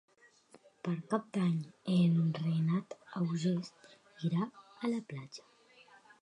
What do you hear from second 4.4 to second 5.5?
a la platja.